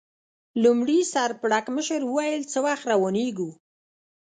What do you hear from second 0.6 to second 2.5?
لومړي سر پړکمشر وویل: